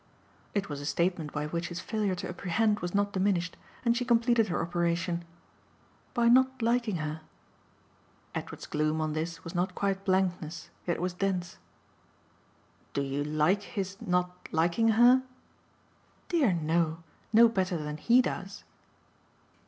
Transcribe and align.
It 0.55 0.67
was 0.67 0.81
a 0.81 0.85
statement 0.87 1.31
by 1.31 1.45
which 1.45 1.67
his 1.67 1.79
failure 1.79 2.15
to 2.15 2.27
apprehend 2.27 2.79
was 2.79 2.95
not 2.95 3.11
diminished, 3.13 3.55
and 3.85 3.95
she 3.95 4.03
completed 4.03 4.47
her 4.47 4.59
operation. 4.59 5.23
"By 6.15 6.27
not 6.27 6.59
liking 6.63 6.95
her." 6.95 7.21
Edward's 8.33 8.65
gloom, 8.65 8.99
on 8.99 9.13
this, 9.13 9.43
was 9.43 9.53
not 9.53 9.75
quite 9.75 10.03
blankness, 10.03 10.71
yet 10.87 10.97
it 10.97 11.01
was 11.03 11.13
dense. 11.13 11.59
"Do 12.93 13.03
you 13.03 13.23
like 13.23 13.61
his 13.61 14.01
not 14.01 14.35
liking 14.51 14.87
her?" 14.97 15.21
"Dear 16.29 16.51
no. 16.53 17.03
No 17.31 17.47
better 17.47 17.77
than 17.77 17.97
HE 17.97 18.23
does." 18.23 18.63